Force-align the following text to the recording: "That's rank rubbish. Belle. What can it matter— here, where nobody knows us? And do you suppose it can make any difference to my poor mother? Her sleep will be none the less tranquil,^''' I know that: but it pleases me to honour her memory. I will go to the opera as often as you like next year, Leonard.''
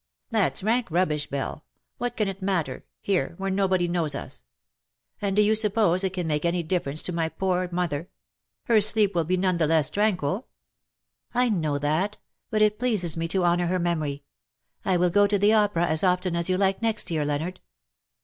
"That's 0.31 0.63
rank 0.63 0.89
rubbish. 0.89 1.27
Belle. 1.29 1.63
What 1.99 2.17
can 2.17 2.27
it 2.27 2.41
matter— 2.41 2.85
here, 3.09 3.35
where 3.37 3.51
nobody 3.51 3.87
knows 3.87 4.15
us? 4.15 4.41
And 5.21 5.35
do 5.35 5.43
you 5.43 5.53
suppose 5.53 6.03
it 6.03 6.13
can 6.13 6.25
make 6.25 6.43
any 6.43 6.63
difference 6.63 7.03
to 7.03 7.13
my 7.13 7.29
poor 7.29 7.69
mother? 7.71 8.09
Her 8.63 8.81
sleep 8.81 9.13
will 9.13 9.25
be 9.25 9.37
none 9.37 9.57
the 9.57 9.67
less 9.67 9.91
tranquil,^''' 9.91 10.45
I 11.39 11.49
know 11.49 11.77
that: 11.77 12.17
but 12.49 12.63
it 12.63 12.79
pleases 12.79 13.15
me 13.15 13.27
to 13.27 13.45
honour 13.45 13.67
her 13.67 13.77
memory. 13.77 14.23
I 14.83 14.97
will 14.97 15.11
go 15.11 15.27
to 15.27 15.37
the 15.37 15.53
opera 15.53 15.85
as 15.85 16.03
often 16.03 16.35
as 16.35 16.49
you 16.49 16.57
like 16.57 16.81
next 16.81 17.11
year, 17.11 17.23
Leonard.'' 17.23 17.59